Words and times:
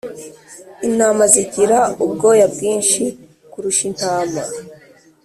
Intama 0.87 1.23
zigira 1.33 1.79
ubwoya 2.05 2.45
bwinshi 2.53 3.03
kurusha 3.51 3.83
intama 3.91 4.43